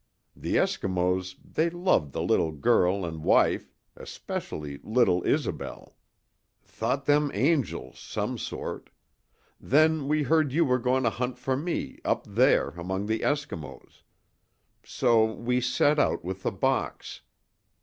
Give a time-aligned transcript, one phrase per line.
[0.35, 3.71] The Eskimos they loved the little girl an' wife,
[4.03, 5.95] specially little Isobel.
[6.63, 8.89] Thought them angels some sort.
[9.59, 14.01] Then we heard you were goin' to hunt for me up there among the Eskimos.
[14.83, 17.21] So we set out with the box.